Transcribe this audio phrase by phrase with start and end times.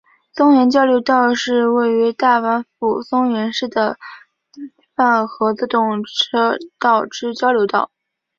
[0.33, 3.99] 松原交流道是位于大阪府松原市的
[4.95, 7.91] 阪和自动车道之交流道。